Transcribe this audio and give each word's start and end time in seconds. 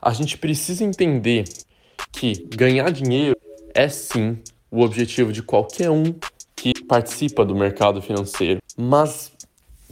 A 0.00 0.12
gente 0.12 0.38
precisa 0.38 0.84
entender 0.84 1.44
que 2.12 2.46
ganhar 2.54 2.90
dinheiro 2.90 3.36
é 3.74 3.88
sim 3.88 4.38
o 4.70 4.82
objetivo 4.82 5.32
de 5.32 5.42
qualquer 5.42 5.90
um 5.90 6.14
que 6.54 6.72
participa 6.84 7.44
do 7.44 7.54
mercado 7.54 8.02
financeiro. 8.02 8.60
Mas 8.76 9.32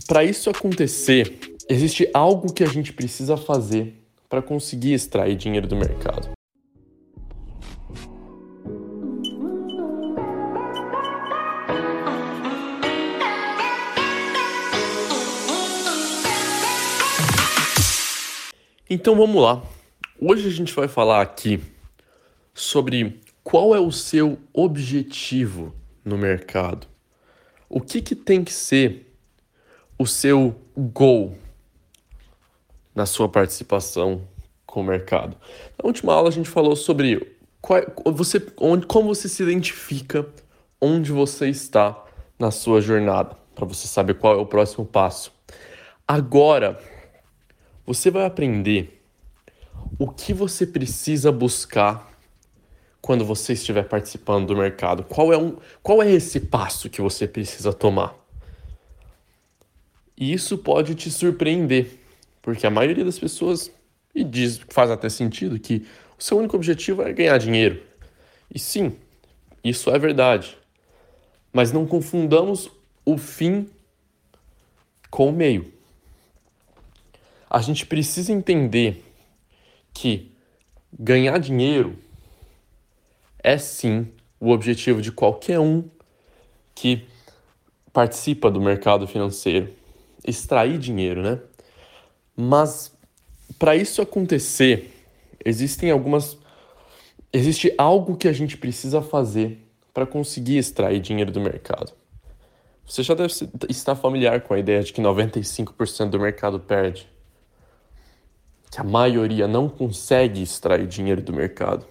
para 0.07 0.25
isso 0.25 0.51
acontecer, 0.51 1.57
existe 1.69 2.09
algo 2.13 2.53
que 2.53 2.63
a 2.63 2.69
gente 2.69 2.93
precisa 2.93 3.37
fazer 3.37 3.95
para 4.29 4.43
conseguir 4.43 4.93
extrair 4.93 5.37
dinheiro 5.37 5.67
do 5.67 5.77
mercado. 5.77 6.36
Então 18.89 19.17
vamos 19.17 19.43
lá. 19.43 19.65
Hoje 20.21 20.47
a 20.47 20.51
gente 20.51 20.73
vai 20.73 20.87
falar 20.87 21.21
aqui 21.21 21.61
sobre 22.55 23.21
qual 23.43 23.75
é 23.75 23.81
o 23.81 23.91
seu 23.91 24.39
objetivo 24.53 25.75
no 26.05 26.17
mercado. 26.17 26.87
O 27.69 27.81
que, 27.81 28.01
que 28.01 28.15
tem 28.15 28.45
que 28.45 28.53
ser 28.53 29.13
o 29.99 30.07
seu 30.07 30.55
goal 30.77 31.37
na 32.95 33.07
sua 33.07 33.29
participação 33.29 34.23
com 34.65 34.83
o 34.83 34.85
mercado? 34.85 35.37
Na 35.77 35.85
última 35.85 36.15
aula 36.15 36.29
a 36.29 36.33
gente 36.33 36.49
falou 36.49 36.77
sobre 36.77 37.37
qual, 37.61 37.83
você, 38.13 38.41
onde, 38.57 38.87
como 38.87 39.13
você 39.13 39.29
se 39.29 39.43
identifica 39.43 40.25
onde 40.81 41.11
você 41.11 41.49
está 41.49 42.05
na 42.39 42.53
sua 42.53 42.81
jornada, 42.81 43.37
para 43.53 43.65
você 43.65 43.89
saber 43.89 44.15
qual 44.15 44.35
é 44.35 44.41
o 44.41 44.47
próximo 44.47 44.87
passo. 44.87 45.33
Agora, 46.07 46.79
você 47.87 48.11
vai 48.11 48.27
aprender 48.27 49.03
o 49.99 50.09
que 50.11 50.35
você 50.35 50.67
precisa 50.67 51.31
buscar 51.31 52.13
quando 53.01 53.25
você 53.25 53.53
estiver 53.53 53.85
participando 53.85 54.49
do 54.49 54.57
mercado. 54.57 55.05
Qual 55.05 55.33
é, 55.33 55.39
um, 55.39 55.57
qual 55.83 56.03
é 56.03 56.11
esse 56.11 56.41
passo 56.41 56.91
que 56.91 57.01
você 57.01 57.29
precisa 57.29 57.73
tomar? 57.73 58.15
E 60.17 60.33
isso 60.33 60.59
pode 60.59 60.95
te 60.95 61.11
surpreender, 61.11 62.01
porque 62.43 62.67
a 62.67 62.71
maioria 62.71 63.05
das 63.05 63.19
pessoas 63.19 63.71
e 64.17 64.25
diz, 64.25 64.59
faz 64.71 64.91
até 64.91 65.11
sentido 65.11 65.61
que 65.61 65.87
o 66.19 66.23
seu 66.23 66.39
único 66.39 66.57
objetivo 66.57 67.03
é 67.03 67.13
ganhar 67.13 67.37
dinheiro. 67.37 67.83
E 68.53 68.59
sim, 68.59 68.97
isso 69.63 69.91
é 69.91 69.99
verdade. 69.99 70.57
Mas 71.53 71.71
não 71.71 71.87
confundamos 71.87 72.71
o 73.05 73.19
fim 73.19 73.69
com 75.11 75.29
o 75.29 75.33
meio 75.33 75.76
a 77.49 77.61
gente 77.61 77.87
precisa 77.87 78.33
entender 78.33 79.05
que 79.95 80.33
ganhar 80.93 81.39
dinheiro 81.39 81.99
é 83.43 83.57
sim 83.57 84.09
o 84.41 84.51
objetivo 84.51 85.01
de 85.01 85.13
qualquer 85.13 85.61
um 85.61 85.89
que 86.75 87.07
participa 87.93 88.51
do 88.51 88.61
mercado 88.61 89.07
financeiro, 89.07 89.73
extrair 90.27 90.79
dinheiro, 90.79 91.23
né? 91.23 91.41
Mas 92.37 92.93
para 93.59 93.75
isso 93.75 94.03
acontecer, 94.03 94.93
existem 95.45 95.91
algumas 95.91 96.37
existe 97.33 97.73
algo 97.79 98.17
que 98.17 98.29
a 98.29 98.33
gente 98.33 98.57
precisa 98.57 99.01
fazer 99.01 99.59
para 99.95 100.07
conseguir 100.07 100.59
extrair 100.59 101.01
dinheiro 101.01 101.31
do 101.31 101.41
mercado. 101.41 101.93
Você 102.87 103.03
já 103.03 103.15
deve 103.15 103.33
estar 103.69 103.95
familiar 103.95 104.43
com 104.43 104.55
a 104.55 104.59
ideia 104.59 104.83
de 104.83 104.93
que 104.93 105.01
95% 105.01 106.11
do 106.11 106.21
mercado 106.21 106.61
perde 106.61 107.09
que 108.71 108.81
a 108.81 108.85
maioria 108.85 109.47
não 109.47 109.69
consegue 109.69 110.43
extrair 110.43 110.87
dinheiro 110.87 111.23
do 111.23 111.33
mercado. 111.33 111.87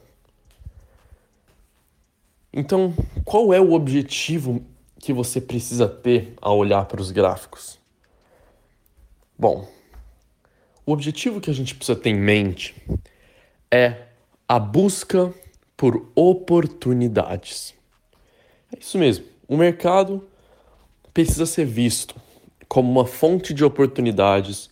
Então, 2.54 2.94
qual 3.23 3.54
é 3.54 3.59
o 3.59 3.73
objetivo 3.73 4.66
que 5.00 5.12
você 5.12 5.41
precisa 5.41 5.88
ter 5.88 6.34
ao 6.41 6.58
olhar 6.58 6.85
para 6.85 7.02
os 7.02 7.12
gráficos? 7.12 7.78
Bom, 9.38 9.68
o 10.85 10.91
objetivo 10.91 11.41
que 11.41 11.50
a 11.50 11.53
gente 11.53 11.75
precisa 11.75 12.00
ter 12.00 12.12
em 12.12 12.19
mente 12.19 12.75
é 13.69 14.03
a 14.47 14.58
busca 14.58 15.34
por 15.75 16.09
oportunidades. 16.16 17.74
É 18.74 18.80
isso 18.80 18.97
mesmo. 18.97 19.25
O 19.47 19.58
mercado 19.58 20.25
precisa 21.14 21.46
ser 21.46 21.66
visto 21.66 22.16
como 22.68 22.90
uma 22.90 23.06
fonte 23.06 23.53
de 23.53 23.64
oportunidades 23.64 24.69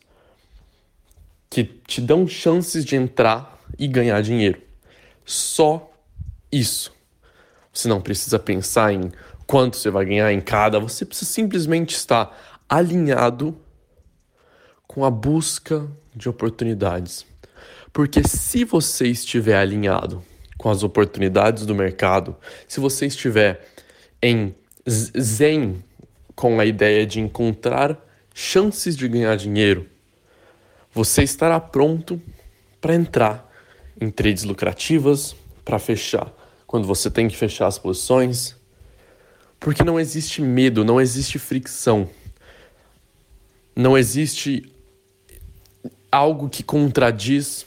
que 1.54 1.64
te 1.64 2.02
dão 2.02 2.28
chances 2.28 2.84
de 2.84 2.96
entrar 2.96 3.60
e 3.78 3.88
ganhar 3.88 4.22
dinheiro. 4.22 4.60
Só 5.24 5.94
isso. 6.52 6.92
Você 7.72 7.88
não 7.88 8.02
precisa 8.02 8.40
pensar 8.40 8.92
em 8.92 9.12
quanto 9.46 9.78
você 9.78 9.92
vai 9.92 10.04
ganhar 10.04 10.34
em 10.34 10.42
cada, 10.42 10.80
você 10.80 11.06
precisa 11.06 11.30
simplesmente 11.30 11.96
estar 11.96 12.60
alinhado 12.68 13.56
com 14.88 15.06
a 15.06 15.12
busca 15.12 15.88
de 16.16 16.28
oportunidades. 16.28 17.24
Porque 17.92 18.28
se 18.28 18.66
você 18.66 19.08
estiver 19.08 19.58
alinhado 19.58 20.24
com 20.58 20.72
as 20.72 20.82
oportunidades 20.82 21.68
do 21.68 21.76
mercado, 21.76 22.36
se 22.68 22.80
você 22.80 23.06
estiver 23.06 23.64
em 24.20 24.56
zen 24.90 25.84
com 26.34 26.60
a 26.60 26.66
ideia 26.66 27.06
de 27.06 27.20
encontrar 27.20 28.04
chances 28.34 28.98
de 28.98 29.08
ganhar 29.08 29.36
dinheiro, 29.36 29.93
você 30.94 31.24
estará 31.24 31.60
pronto 31.60 32.22
para 32.80 32.94
entrar 32.94 33.52
em 34.00 34.10
trades 34.10 34.44
lucrativas, 34.44 35.36
para 35.66 35.80
fechar 35.80 36.32
quando 36.68 36.88
você 36.88 37.10
tem 37.10 37.28
que 37.28 37.38
fechar 37.38 37.68
as 37.68 37.78
posições, 37.78 38.56
porque 39.60 39.84
não 39.84 40.00
existe 40.00 40.42
medo, 40.42 40.84
não 40.84 41.00
existe 41.00 41.38
fricção, 41.38 42.10
não 43.76 43.98
existe 43.98 44.72
algo 46.12 46.50
que 46.50 46.64
contradiz 46.64 47.66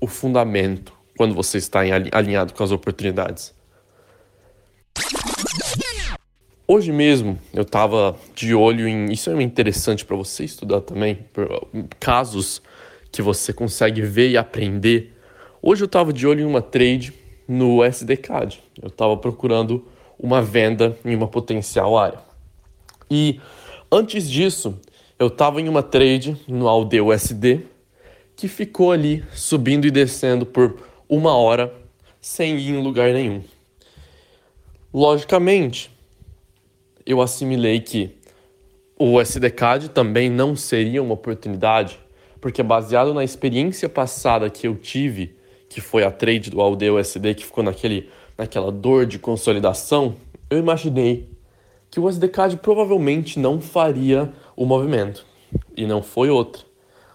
o 0.00 0.06
fundamento 0.06 0.92
quando 1.16 1.34
você 1.34 1.58
está 1.58 1.80
alinhado 2.12 2.54
com 2.54 2.64
as 2.64 2.70
oportunidades. 2.70 3.52
Hoje 6.72 6.92
mesmo 6.92 7.36
eu 7.52 7.62
estava 7.62 8.16
de 8.32 8.54
olho 8.54 8.86
em. 8.86 9.10
Isso 9.10 9.28
é 9.28 9.42
interessante 9.42 10.04
para 10.04 10.14
você 10.14 10.44
estudar 10.44 10.80
também, 10.80 11.18
casos 11.98 12.62
que 13.10 13.20
você 13.20 13.52
consegue 13.52 14.02
ver 14.02 14.30
e 14.30 14.36
aprender. 14.36 15.18
Hoje 15.60 15.82
eu 15.82 15.86
estava 15.86 16.12
de 16.12 16.24
olho 16.28 16.42
em 16.42 16.44
uma 16.44 16.62
trade 16.62 17.12
no 17.48 17.84
SDCAD. 17.84 18.62
Eu 18.80 18.86
estava 18.86 19.16
procurando 19.16 19.84
uma 20.16 20.40
venda 20.40 20.96
em 21.04 21.16
uma 21.16 21.26
potencial 21.26 21.98
área. 21.98 22.20
E 23.10 23.40
antes 23.90 24.30
disso, 24.30 24.78
eu 25.18 25.26
estava 25.26 25.60
em 25.60 25.68
uma 25.68 25.82
trade 25.82 26.36
no 26.46 26.68
AUD-USD 26.68 27.62
que 28.36 28.46
ficou 28.46 28.92
ali 28.92 29.24
subindo 29.32 29.88
e 29.88 29.90
descendo 29.90 30.46
por 30.46 30.78
uma 31.08 31.34
hora 31.34 31.74
sem 32.20 32.56
ir 32.58 32.70
em 32.70 32.80
lugar 32.80 33.12
nenhum. 33.12 33.42
Logicamente, 34.94 35.90
eu 37.04 37.20
assimilei 37.20 37.80
que 37.80 38.16
o 38.98 39.20
SDCAD 39.20 39.88
também 39.90 40.28
não 40.28 40.54
seria 40.54 41.02
uma 41.02 41.14
oportunidade, 41.14 41.98
porque 42.40 42.62
baseado 42.62 43.14
na 43.14 43.24
experiência 43.24 43.88
passada 43.88 44.50
que 44.50 44.66
eu 44.66 44.74
tive, 44.76 45.36
que 45.68 45.80
foi 45.80 46.04
a 46.04 46.10
trade 46.10 46.50
do 46.50 46.60
AUD 46.60 46.90
USD 46.90 47.34
que 47.34 47.46
ficou 47.46 47.64
naquele, 47.64 48.10
naquela 48.36 48.70
dor 48.70 49.06
de 49.06 49.18
consolidação, 49.18 50.16
eu 50.50 50.58
imaginei 50.58 51.30
que 51.90 51.98
o 51.98 52.08
SDCAD 52.08 52.58
provavelmente 52.58 53.38
não 53.38 53.60
faria 53.60 54.32
o 54.54 54.66
movimento. 54.66 55.24
E 55.76 55.86
não 55.86 56.02
foi 56.02 56.28
outra. 56.28 56.62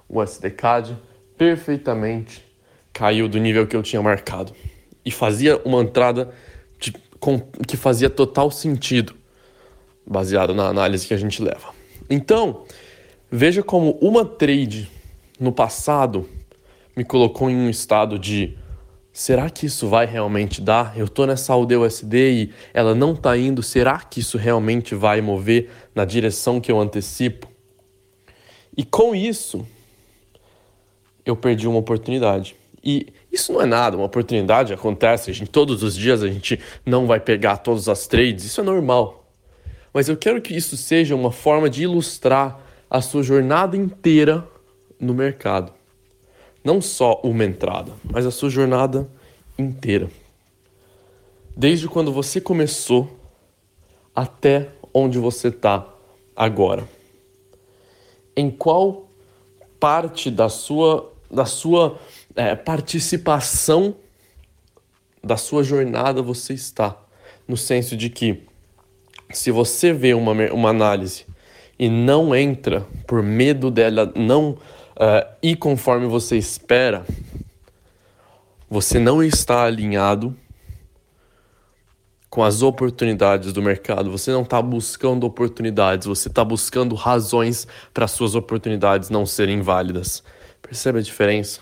O 0.09 0.21
SDCAD 0.21 0.97
perfeitamente 1.37 2.43
caiu 2.91 3.27
do 3.29 3.37
nível 3.37 3.67
que 3.67 3.75
eu 3.75 3.83
tinha 3.83 4.01
marcado. 4.01 4.53
E 5.05 5.11
fazia 5.11 5.61
uma 5.63 5.81
entrada 5.81 6.33
de, 6.79 6.93
com, 7.19 7.39
que 7.67 7.77
fazia 7.77 8.09
total 8.09 8.49
sentido 8.49 9.15
baseado 10.05 10.53
na 10.53 10.67
análise 10.67 11.07
que 11.07 11.13
a 11.13 11.17
gente 11.17 11.41
leva. 11.41 11.73
Então, 12.09 12.63
veja 13.31 13.63
como 13.63 13.97
uma 14.01 14.23
trade 14.23 14.89
no 15.39 15.51
passado 15.51 16.29
me 16.95 17.03
colocou 17.03 17.49
em 17.49 17.55
um 17.55 17.69
estado 17.69 18.17
de 18.17 18.57
será 19.11 19.49
que 19.49 19.65
isso 19.65 19.87
vai 19.87 20.05
realmente 20.05 20.61
dar? 20.61 20.97
Eu 20.97 21.05
estou 21.05 21.27
nessa 21.27 21.55
USD 21.55 22.31
e 22.31 22.53
ela 22.73 22.95
não 22.95 23.13
está 23.13 23.37
indo, 23.37 23.61
será 23.61 23.99
que 23.99 24.19
isso 24.19 24.37
realmente 24.37 24.95
vai 24.95 25.19
mover 25.19 25.69
na 25.93 26.05
direção 26.05 26.61
que 26.61 26.71
eu 26.71 26.79
antecipo? 26.79 27.47
E 28.77 28.83
com 28.83 29.15
isso, 29.15 29.65
eu 31.25 31.35
perdi 31.35 31.67
uma 31.67 31.79
oportunidade. 31.79 32.55
E 32.83 33.07
isso 33.31 33.51
não 33.51 33.61
é 33.61 33.65
nada, 33.65 33.97
uma 33.97 34.05
oportunidade 34.05 34.71
acontece, 34.73 35.31
a 35.31 35.33
gente, 35.33 35.49
todos 35.49 35.81
os 35.81 35.95
dias 35.95 36.21
a 36.21 36.27
gente 36.27 36.59
não 36.85 37.07
vai 37.07 37.19
pegar 37.19 37.57
todas 37.57 37.89
as 37.89 38.07
trades, 38.07 38.45
isso 38.45 38.61
é 38.61 38.63
normal 38.63 39.24
mas 39.95 40.09
eu 40.09 40.17
quero 40.17 40.41
que 40.41 40.53
isso 40.53 40.75
seja 40.75 41.15
uma 41.15 41.31
forma 41.31 41.69
de 41.69 41.83
ilustrar 41.83 42.59
a 42.89 42.99
sua 42.99 43.23
jornada 43.23 43.77
inteira 43.77 44.45
no 44.99 45.13
mercado. 45.13 45.71
Não 46.61 46.81
só 46.81 47.21
uma 47.23 47.45
entrada, 47.45 47.93
mas 48.03 48.25
a 48.25 48.31
sua 48.31 48.49
jornada 48.49 49.09
inteira. 49.57 50.11
Desde 51.55 51.87
quando 51.87 52.11
você 52.11 52.41
começou 52.41 53.09
até 54.13 54.67
onde 54.93 55.17
você 55.17 55.47
está 55.47 55.87
agora. 56.35 56.85
Em 58.35 58.51
qual 58.51 59.09
parte 59.79 60.29
da 60.29 60.49
sua, 60.49 61.09
da 61.31 61.45
sua 61.45 61.97
é, 62.35 62.53
participação 62.53 63.95
da 65.23 65.37
sua 65.37 65.63
jornada 65.63 66.21
você 66.21 66.53
está? 66.53 67.01
No 67.47 67.55
senso 67.55 67.95
de 67.95 68.09
que, 68.09 68.43
se 69.37 69.51
você 69.51 69.91
vê 69.91 70.13
uma, 70.13 70.31
uma 70.51 70.69
análise 70.69 71.25
e 71.77 71.89
não 71.89 72.35
entra 72.35 72.85
por 73.05 73.21
medo 73.21 73.69
dela 73.69 74.11
não 74.15 74.51
uh, 74.51 75.27
ir 75.43 75.57
conforme 75.57 76.07
você 76.07 76.37
espera, 76.37 77.05
você 78.69 78.97
não 78.97 79.21
está 79.21 79.65
alinhado 79.65 80.35
com 82.29 82.43
as 82.43 82.61
oportunidades 82.61 83.53
do 83.53 83.61
mercado. 83.61 84.11
Você 84.11 84.31
não 84.31 84.41
está 84.41 84.61
buscando 84.61 85.25
oportunidades, 85.25 86.07
você 86.07 86.27
está 86.27 86.43
buscando 86.43 86.95
razões 86.95 87.67
para 87.93 88.07
suas 88.07 88.35
oportunidades 88.35 89.09
não 89.09 89.25
serem 89.25 89.61
válidas. 89.61 90.23
Percebe 90.61 90.99
a 90.99 91.01
diferença? 91.01 91.61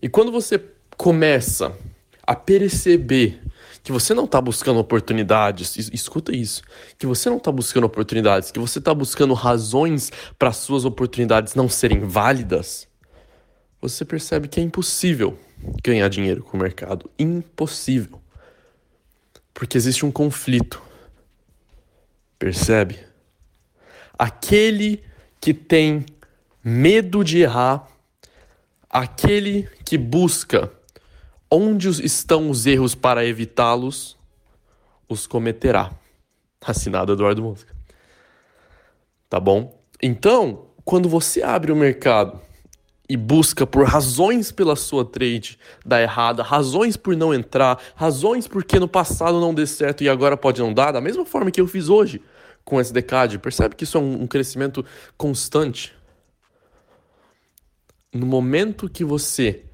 E 0.00 0.08
quando 0.08 0.32
você 0.32 0.60
começa 0.96 1.76
a 2.26 2.34
perceber 2.34 3.40
que 3.82 3.92
você 3.92 4.14
não 4.14 4.24
está 4.24 4.40
buscando 4.40 4.80
oportunidades, 4.80 5.76
escuta 5.92 6.34
isso, 6.34 6.62
que 6.98 7.06
você 7.06 7.28
não 7.28 7.36
está 7.36 7.52
buscando 7.52 7.84
oportunidades, 7.84 8.50
que 8.50 8.58
você 8.58 8.78
está 8.78 8.94
buscando 8.94 9.34
razões 9.34 10.10
para 10.38 10.52
suas 10.52 10.84
oportunidades 10.84 11.54
não 11.54 11.68
serem 11.68 12.00
válidas, 12.00 12.88
você 13.80 14.02
percebe 14.02 14.48
que 14.48 14.58
é 14.58 14.62
impossível 14.62 15.38
ganhar 15.82 16.08
dinheiro 16.08 16.42
com 16.42 16.56
o 16.56 16.60
mercado. 16.60 17.10
Impossível. 17.18 18.18
Porque 19.52 19.76
existe 19.76 20.06
um 20.06 20.10
conflito. 20.10 20.82
Percebe? 22.38 22.98
Aquele 24.18 25.04
que 25.38 25.52
tem 25.52 26.06
medo 26.64 27.22
de 27.22 27.40
errar, 27.40 27.86
aquele 28.88 29.68
que 29.84 29.98
busca 29.98 30.72
onde 31.50 31.88
estão 32.04 32.50
os 32.50 32.66
erros 32.66 32.94
para 32.94 33.24
evitá-los, 33.24 34.16
os 35.08 35.26
cometerá. 35.26 35.90
Assinado 36.64 37.12
Eduardo 37.12 37.42
Mosca. 37.42 37.74
Tá 39.28 39.38
bom? 39.38 39.78
Então, 40.02 40.66
quando 40.84 41.08
você 41.08 41.42
abre 41.42 41.70
o 41.70 41.76
mercado 41.76 42.40
e 43.08 43.16
busca 43.16 43.66
por 43.66 43.86
razões 43.86 44.50
pela 44.50 44.76
sua 44.76 45.04
trade 45.04 45.58
dar 45.84 46.00
errada, 46.00 46.42
razões 46.42 46.96
por 46.96 47.16
não 47.16 47.34
entrar, 47.34 47.80
razões 47.94 48.48
porque 48.48 48.78
no 48.78 48.88
passado 48.88 49.40
não 49.40 49.52
deu 49.54 49.66
certo 49.66 50.02
e 50.02 50.08
agora 50.08 50.36
pode 50.36 50.60
não 50.60 50.72
dar, 50.72 50.92
da 50.92 51.00
mesma 51.00 51.26
forma 51.26 51.50
que 51.50 51.60
eu 51.60 51.66
fiz 51.66 51.88
hoje 51.88 52.22
com 52.64 52.80
esse 52.80 52.92
decade. 52.92 53.38
Percebe 53.38 53.74
que 53.74 53.84
isso 53.84 53.98
é 53.98 54.00
um, 54.00 54.22
um 54.22 54.26
crescimento 54.26 54.84
constante. 55.16 55.94
No 58.12 58.26
momento 58.26 58.88
que 58.88 59.04
você 59.04 59.64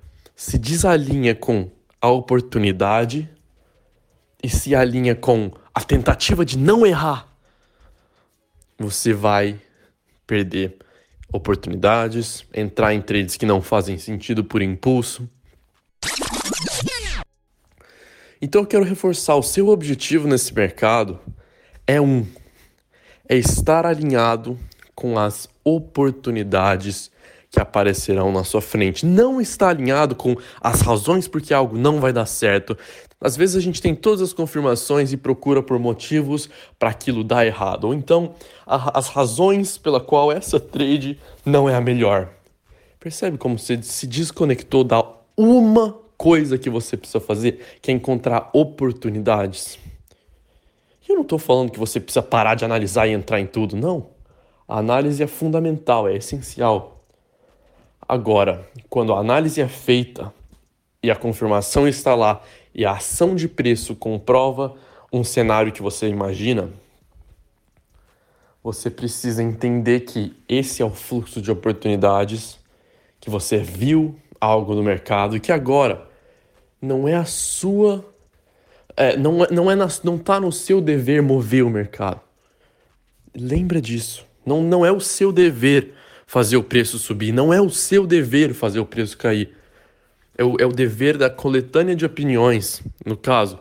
se 0.40 0.56
desalinha 0.56 1.34
com 1.34 1.70
a 2.00 2.08
oportunidade 2.08 3.28
e 4.42 4.48
se 4.48 4.74
alinha 4.74 5.14
com 5.14 5.52
a 5.74 5.82
tentativa 5.82 6.46
de 6.46 6.56
não 6.56 6.86
errar, 6.86 7.28
você 8.78 9.12
vai 9.12 9.60
perder 10.26 10.78
oportunidades, 11.30 12.46
entrar 12.54 12.94
em 12.94 13.02
trades 13.02 13.36
que 13.36 13.44
não 13.44 13.60
fazem 13.60 13.98
sentido 13.98 14.42
por 14.42 14.62
impulso. 14.62 15.28
Então 18.40 18.62
eu 18.62 18.66
quero 18.66 18.84
reforçar 18.84 19.36
o 19.36 19.42
seu 19.42 19.68
objetivo 19.68 20.26
nesse 20.26 20.54
mercado 20.54 21.20
é 21.86 22.00
um 22.00 22.26
é 23.28 23.36
estar 23.36 23.84
alinhado 23.84 24.58
com 24.94 25.18
as 25.18 25.46
oportunidades 25.62 27.10
que 27.50 27.60
aparecerão 27.60 28.30
na 28.30 28.44
sua 28.44 28.60
frente. 28.60 29.04
Não 29.04 29.40
está 29.40 29.70
alinhado 29.70 30.14
com 30.14 30.36
as 30.60 30.80
razões 30.80 31.26
porque 31.26 31.52
algo 31.52 31.76
não 31.76 32.00
vai 32.00 32.12
dar 32.12 32.26
certo. 32.26 32.78
Às 33.20 33.36
vezes 33.36 33.56
a 33.56 33.60
gente 33.60 33.82
tem 33.82 33.94
todas 33.94 34.22
as 34.22 34.32
confirmações 34.32 35.12
e 35.12 35.16
procura 35.16 35.62
por 35.62 35.78
motivos 35.78 36.48
para 36.78 36.90
aquilo 36.90 37.24
dar 37.24 37.44
errado, 37.44 37.84
ou 37.84 37.92
então 37.94 38.34
a, 38.66 38.98
as 38.98 39.08
razões 39.08 39.76
pela 39.76 40.00
qual 40.00 40.32
essa 40.32 40.58
trade 40.60 41.18
não 41.44 41.68
é 41.68 41.74
a 41.74 41.80
melhor. 41.80 42.30
Percebe 42.98 43.36
como 43.36 43.58
você 43.58 43.82
se 43.82 44.06
desconectou 44.06 44.84
da 44.84 45.04
uma 45.36 45.98
coisa 46.16 46.56
que 46.56 46.70
você 46.70 46.96
precisa 46.96 47.20
fazer, 47.20 47.78
que 47.82 47.90
é 47.90 47.94
encontrar 47.94 48.50
oportunidades. 48.52 49.78
Eu 51.08 51.16
não 51.16 51.22
estou 51.22 51.38
falando 51.38 51.72
que 51.72 51.78
você 51.78 51.98
precisa 51.98 52.22
parar 52.22 52.54
de 52.54 52.64
analisar 52.64 53.06
e 53.06 53.12
entrar 53.12 53.40
em 53.40 53.46
tudo, 53.46 53.74
não. 53.74 54.10
A 54.68 54.78
análise 54.78 55.22
é 55.22 55.26
fundamental, 55.26 56.06
é 56.06 56.14
essencial. 56.16 56.99
Agora, 58.10 58.68
quando 58.88 59.14
a 59.14 59.20
análise 59.20 59.60
é 59.60 59.68
feita 59.68 60.34
e 61.00 61.12
a 61.12 61.14
confirmação 61.14 61.86
está 61.86 62.12
lá 62.12 62.42
e 62.74 62.84
a 62.84 62.94
ação 62.94 63.36
de 63.36 63.46
preço 63.46 63.94
comprova 63.94 64.74
um 65.12 65.22
cenário 65.22 65.70
que 65.70 65.80
você 65.80 66.08
imagina, 66.08 66.70
você 68.64 68.90
precisa 68.90 69.44
entender 69.44 70.00
que 70.00 70.34
esse 70.48 70.82
é 70.82 70.84
o 70.84 70.90
fluxo 70.90 71.40
de 71.40 71.52
oportunidades, 71.52 72.58
que 73.20 73.30
você 73.30 73.58
viu 73.58 74.16
algo 74.40 74.74
no 74.74 74.82
mercado 74.82 75.36
e 75.36 75.40
que 75.40 75.52
agora 75.52 76.04
não 76.82 77.06
é 77.06 77.14
a 77.14 77.24
sua. 77.24 78.04
É, 78.96 79.16
não, 79.16 79.44
é, 79.44 79.52
não, 79.52 79.70
é 79.70 79.76
na, 79.76 79.86
não 80.02 80.18
tá 80.18 80.40
no 80.40 80.50
seu 80.50 80.80
dever 80.80 81.22
mover 81.22 81.62
o 81.62 81.70
mercado. 81.70 82.20
Lembra 83.32 83.80
disso. 83.80 84.26
Não, 84.44 84.60
não 84.60 84.84
é 84.84 84.90
o 84.90 84.98
seu 84.98 85.30
dever 85.30 85.94
fazer 86.30 86.56
o 86.56 86.62
preço 86.62 86.96
subir, 86.96 87.32
não 87.32 87.52
é 87.52 87.60
o 87.60 87.68
seu 87.68 88.06
dever 88.06 88.54
fazer 88.54 88.78
o 88.78 88.86
preço 88.86 89.18
cair 89.18 89.52
é 90.38 90.44
o, 90.44 90.56
é 90.60 90.64
o 90.64 90.70
dever 90.70 91.18
da 91.18 91.28
coletânea 91.28 91.96
de 91.96 92.06
opiniões, 92.06 92.80
no 93.04 93.16
caso, 93.16 93.58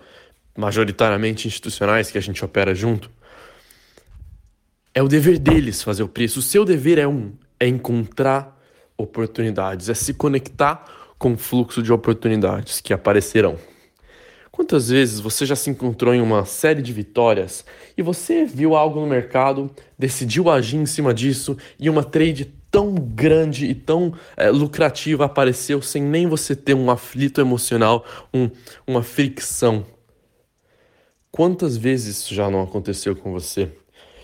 majoritariamente 0.55 1.47
institucionais 1.47 2.11
que 2.11 2.17
a 2.19 2.21
gente 2.21 2.45
opera 2.45 2.75
junto. 2.75 3.09
É 4.93 5.01
o 5.01 5.07
dever 5.07 5.39
deles 5.39 5.81
fazer 5.81 6.03
o 6.03 6.07
preço. 6.07 6.37
O 6.37 6.43
seu 6.43 6.63
dever 6.63 6.99
é 6.99 7.07
um, 7.07 7.33
é 7.59 7.67
encontrar 7.67 8.55
oportunidades, 8.95 9.89
é 9.89 9.95
se 9.95 10.13
conectar 10.13 10.85
com 11.17 11.33
o 11.33 11.37
fluxo 11.37 11.81
de 11.81 11.91
oportunidades 11.91 12.81
que 12.81 12.93
aparecerão. 12.93 13.57
Quantas 14.51 14.89
vezes 14.89 15.19
você 15.19 15.43
já 15.43 15.55
se 15.55 15.71
encontrou 15.71 16.13
em 16.13 16.21
uma 16.21 16.45
série 16.45 16.83
de 16.83 16.93
vitórias 16.93 17.65
e 17.97 18.03
você 18.03 18.45
viu 18.45 18.75
algo 18.75 18.99
no 18.99 19.07
mercado, 19.07 19.71
decidiu 19.97 20.51
agir 20.51 20.77
em 20.77 20.85
cima 20.85 21.15
disso 21.15 21.57
e 21.79 21.89
uma 21.89 22.03
trade 22.03 22.58
tão 22.71 22.93
grande 22.95 23.65
e 23.65 23.75
tão 23.75 24.13
é, 24.37 24.49
lucrativa 24.49 25.25
apareceu 25.25 25.81
sem 25.81 26.01
nem 26.01 26.27
você 26.27 26.55
ter 26.55 26.73
um 26.73 26.89
aflito 26.89 27.41
emocional, 27.41 28.05
um, 28.33 28.49
uma 28.85 29.03
fricção. 29.03 29.85
Quantas 31.31 31.77
vezes 31.77 32.17
isso 32.17 32.33
já 32.33 32.49
não 32.49 32.61
aconteceu 32.61 33.15
com 33.15 33.31
você? 33.31 33.71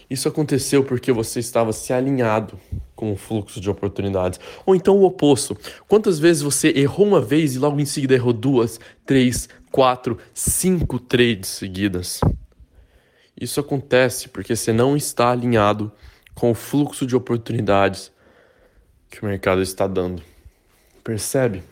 Isso 0.09 0.27
aconteceu 0.27 0.83
porque 0.83 1.11
você 1.11 1.39
estava 1.39 1.73
se 1.73 1.91
alinhado 1.91 2.59
com 2.95 3.11
o 3.11 3.15
fluxo 3.15 3.59
de 3.59 3.69
oportunidades. 3.69 4.39
Ou 4.65 4.75
então 4.75 4.97
o 4.97 5.03
oposto. 5.03 5.57
Quantas 5.87 6.19
vezes 6.19 6.43
você 6.43 6.69
errou 6.75 7.07
uma 7.07 7.21
vez 7.21 7.55
e 7.55 7.59
logo 7.59 7.79
em 7.79 7.85
seguida 7.85 8.13
errou 8.13 8.33
duas, 8.33 8.79
três, 9.05 9.49
quatro, 9.71 10.17
cinco 10.33 10.99
trades 10.99 11.49
seguidas? 11.49 12.21
Isso 13.39 13.59
acontece 13.59 14.29
porque 14.29 14.55
você 14.55 14.71
não 14.71 14.95
está 14.95 15.31
alinhado 15.31 15.91
com 16.35 16.51
o 16.51 16.55
fluxo 16.55 17.05
de 17.05 17.15
oportunidades 17.15 18.11
que 19.09 19.21
o 19.21 19.25
mercado 19.25 19.61
está 19.61 19.87
dando. 19.87 20.21
Percebe? 21.03 21.63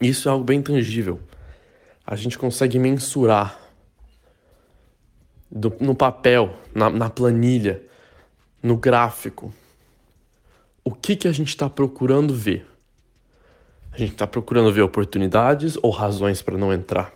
Isso 0.00 0.28
é 0.28 0.32
algo 0.32 0.44
bem 0.44 0.60
tangível. 0.60 1.20
A 2.06 2.16
gente 2.16 2.38
consegue 2.38 2.78
mensurar 2.78 3.58
do, 5.50 5.74
no 5.80 5.94
papel, 5.94 6.54
na, 6.74 6.90
na 6.90 7.10
planilha, 7.10 7.82
no 8.62 8.76
gráfico, 8.76 9.52
o 10.84 10.92
que, 10.92 11.16
que 11.16 11.28
a 11.28 11.32
gente 11.32 11.48
está 11.48 11.68
procurando 11.68 12.34
ver. 12.34 12.66
A 13.92 13.98
gente 13.98 14.12
está 14.12 14.26
procurando 14.26 14.72
ver 14.72 14.82
oportunidades 14.82 15.78
ou 15.82 15.90
razões 15.90 16.42
para 16.42 16.58
não 16.58 16.72
entrar. 16.72 17.12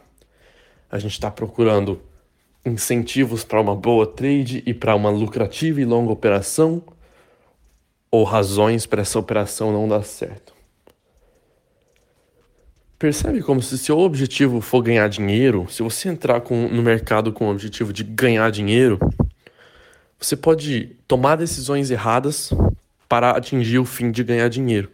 A 0.90 0.99
gente 0.99 1.12
está 1.12 1.30
procurando 1.30 2.00
incentivos 2.64 3.45
para 3.45 3.61
uma 3.61 3.76
boa 3.76 4.07
trade 4.07 4.62
e 4.66 4.75
para 4.75 4.95
uma 4.95 5.11
lucrativa 5.11 5.80
e 5.80 5.85
longa 5.85 6.11
operação 6.11 6.83
ou 8.11 8.25
razões 8.25 8.87
para 8.87 9.02
essa 9.02 9.19
operação 9.19 9.73
não 9.73 9.88
dar 9.88 10.02
certo. 10.02 10.55
Percebe 12.99 13.40
como 13.43 13.62
se 13.62 13.79
seu 13.79 13.99
objetivo 13.99 14.61
for 14.61 14.83
ganhar 14.83 15.09
dinheiro, 15.09 15.67
se 15.71 15.83
você 15.83 16.09
entrar 16.09 16.40
com, 16.43 16.69
no 16.69 16.83
mercado 16.83 17.33
com 17.33 17.47
o 17.47 17.50
objetivo 17.50 17.93
de 17.93 18.05
ganhar 18.05 18.50
dinheiro, 18.50 18.99
você 20.19 20.37
pode 20.37 20.97
tomar 21.09 21.37
decisões 21.37 21.90
erradas 21.90 22.52
para 23.09 23.31
atingir 23.31 23.79
o 23.79 23.87
fim 23.87 24.11
de 24.11 24.23
ganhar 24.23 24.49
dinheiro. 24.49 24.90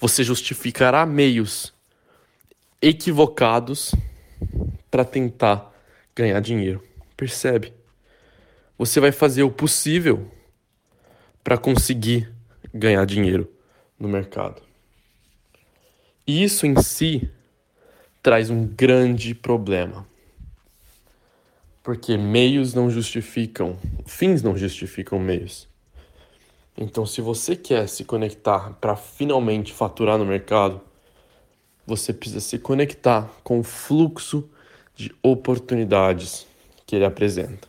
você 0.00 0.22
justificará 0.22 1.04
meios 1.04 1.74
equivocados 2.80 3.94
para 4.90 5.04
tentar 5.04 5.74
ganhar 6.14 6.40
dinheiro. 6.40 6.82
Percebe? 7.16 7.72
Você 8.78 9.00
vai 9.00 9.12
fazer 9.12 9.42
o 9.42 9.50
possível 9.50 10.30
para 11.48 11.56
conseguir 11.56 12.30
ganhar 12.74 13.06
dinheiro 13.06 13.50
no 13.98 14.06
mercado. 14.06 14.60
E 16.26 16.44
isso 16.44 16.66
em 16.66 16.76
si 16.82 17.26
traz 18.22 18.50
um 18.50 18.66
grande 18.66 19.34
problema. 19.34 20.06
Porque 21.82 22.18
meios 22.18 22.74
não 22.74 22.90
justificam, 22.90 23.78
fins 24.04 24.42
não 24.42 24.58
justificam 24.58 25.18
meios. 25.18 25.66
Então, 26.76 27.06
se 27.06 27.22
você 27.22 27.56
quer 27.56 27.88
se 27.88 28.04
conectar 28.04 28.74
para 28.74 28.94
finalmente 28.94 29.72
faturar 29.72 30.18
no 30.18 30.26
mercado, 30.26 30.82
você 31.86 32.12
precisa 32.12 32.40
se 32.40 32.58
conectar 32.58 33.26
com 33.42 33.60
o 33.60 33.64
fluxo 33.64 34.46
de 34.94 35.14
oportunidades 35.22 36.46
que 36.84 36.94
ele 36.94 37.06
apresenta. 37.06 37.66